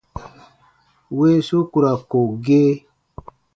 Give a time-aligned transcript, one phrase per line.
[1.17, 2.73] Weesu ku ra ko gee.